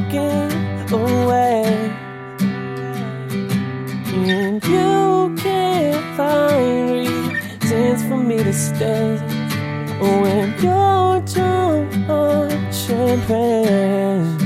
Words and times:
walking 0.00 0.92
away. 0.92 1.64
And 4.12 4.64
you 4.64 5.34
can't 5.36 6.16
find 6.16 6.90
reasons 6.90 8.02
for 8.04 8.16
me 8.16 8.38
to 8.42 8.52
stay. 8.52 9.16
When 10.00 10.54
you're 10.62 11.20
drunk 11.22 12.08
on 12.08 12.72
champagne, 12.72 14.38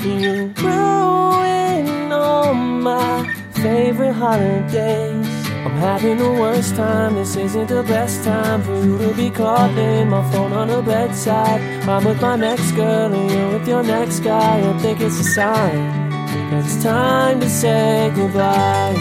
you 0.00 0.52
ruin 0.62 2.12
all 2.12 2.54
my 2.54 3.34
favorite 3.52 4.12
holidays. 4.12 5.43
I'm 5.64 5.76
having 5.76 6.18
the 6.18 6.30
worst 6.30 6.76
time. 6.76 7.14
This 7.14 7.36
isn't 7.36 7.68
the 7.68 7.82
best 7.82 8.22
time 8.22 8.62
for 8.62 8.76
you 8.84 8.98
to 8.98 9.14
be 9.14 9.30
calling 9.30 10.10
my 10.10 10.22
phone 10.30 10.52
on 10.52 10.68
the 10.68 10.82
bedside. 10.82 11.62
I'm 11.88 12.04
with 12.04 12.20
my 12.20 12.36
next 12.36 12.72
girl 12.72 13.10
and 13.10 13.30
you're 13.30 13.58
with 13.58 13.66
your 13.66 13.82
next 13.82 14.20
guy. 14.20 14.60
I 14.60 14.78
think 14.80 15.00
it's 15.00 15.18
a 15.20 15.24
sign 15.24 16.10
that 16.50 16.64
it's 16.66 16.82
time 16.82 17.40
to 17.40 17.48
say 17.48 18.12
goodbye. 18.14 18.92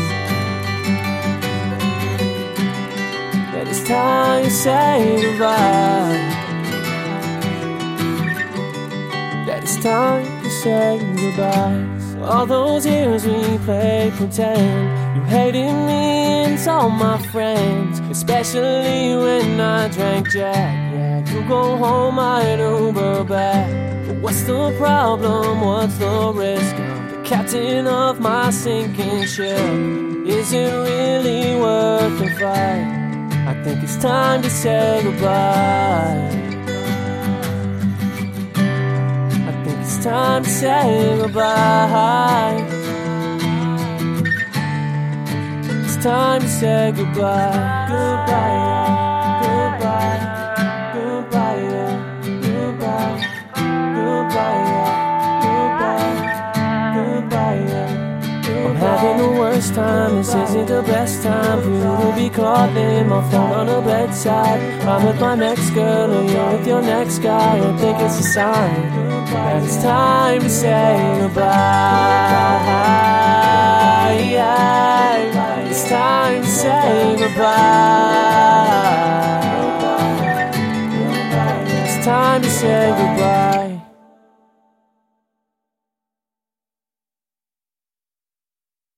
That 3.51 3.67
it's 3.67 3.83
time 3.85 4.45
to 4.45 4.49
say 4.49 5.21
goodbye. 5.21 6.17
That 9.47 9.63
it's 9.63 9.83
time 9.83 10.43
to 10.43 10.49
say 10.49 10.97
goodbye. 11.17 12.02
All 12.23 12.45
those 12.45 12.85
years 12.85 13.25
we 13.25 13.57
played 13.59 14.13
pretend. 14.13 15.17
You 15.17 15.23
hated 15.23 15.73
me 15.73 16.23
and 16.45 16.67
all 16.67 16.89
my 16.89 17.17
friends, 17.27 17.99
especially 18.09 19.15
when 19.15 19.59
I 19.59 19.89
drank 19.89 20.31
Jack. 20.31 20.93
Yeah, 20.93 21.33
you 21.33 21.47
go 21.47 21.75
home, 21.77 22.17
I'd 22.19 22.59
Uber 22.59 23.25
back. 23.25 24.07
But 24.07 24.17
what's 24.17 24.43
the 24.43 24.73
problem? 24.77 25.61
What's 25.61 25.97
the 25.97 26.31
risk? 26.33 26.75
I'm 26.75 27.11
the 27.11 27.21
captain 27.27 27.87
of 27.87 28.19
my 28.19 28.49
sinking 28.51 29.25
ship. 29.25 29.57
Is 30.25 30.53
it 30.53 30.71
really 30.71 31.59
worth 31.59 32.19
the 32.19 32.29
fight? 32.39 33.03
I 33.45 33.61
think 33.63 33.83
it's 33.83 33.97
time 33.97 34.41
to 34.41 34.49
say 34.49 35.01
goodbye. 35.03 36.29
I 39.49 39.63
think 39.63 39.79
it's 39.81 40.03
time 40.03 40.43
to 40.43 40.49
say 40.49 41.17
goodbye. 41.21 42.02
Time 46.03 46.41
to 46.41 46.47
say 46.49 46.91
goodbye. 46.91 47.87
Goodbye. 47.87 48.59
Goodbye. 49.43 50.19
Goodbye. 50.93 51.63
Goodbye. 52.43 53.23
Goodbye. 53.95 54.63
Goodbye. 56.95 57.63
I'm 58.65 58.75
having 58.75 59.17
the 59.17 59.31
worst 59.39 59.73
time. 59.75 60.17
This 60.17 60.35
isn't 60.35 60.65
the 60.67 60.81
best 60.83 61.23
time 61.23 61.61
for 61.61 61.69
you 61.69 61.97
to 62.03 62.11
be 62.17 62.29
calling 62.29 63.07
my 63.07 63.21
phone 63.31 63.53
on 63.53 63.67
the 63.67 63.79
bedside. 63.79 64.59
I'm 64.83 65.05
with 65.05 65.21
my 65.21 65.35
next 65.35 65.69
girl 65.69 66.11
and 66.11 66.29
you're 66.29 66.51
with 66.57 66.67
your 66.67 66.81
next 66.81 67.19
guy. 67.19 67.59
I 67.59 67.77
think 67.77 67.97
it's 68.01 68.19
a 68.19 68.23
sign 68.23 68.89
that 69.31 69.63
it's 69.63 69.77
time 69.81 70.41
to 70.41 70.49
say 70.49 71.17
goodbye. 71.21 73.12
Goodbye. 77.33 78.93
It's 81.85 82.05
time 82.05 82.41
to 82.41 82.49
say 82.49 82.89
goodbye. 82.89 83.92